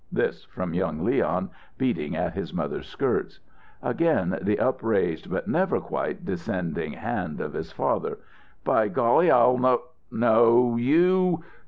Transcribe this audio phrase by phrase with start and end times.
[0.11, 3.39] This from young Leon, beating at his mother's skirts.
[3.83, 8.17] Again the upraised but never quite descending hand of his father.
[8.63, 11.43] "By golly, I'll 'no no' you!"